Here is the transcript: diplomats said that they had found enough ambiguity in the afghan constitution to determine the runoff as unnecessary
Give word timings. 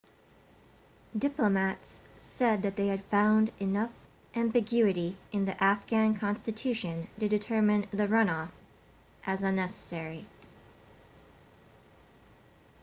diplomats 1.15 2.01
said 2.17 2.63
that 2.63 2.75
they 2.75 2.87
had 2.87 3.03
found 3.05 3.51
enough 3.59 3.91
ambiguity 4.35 5.15
in 5.31 5.45
the 5.45 5.63
afghan 5.63 6.15
constitution 6.15 7.07
to 7.19 7.29
determine 7.29 7.85
the 7.91 8.07
runoff 8.07 8.49
as 9.27 9.43
unnecessary 9.43 10.25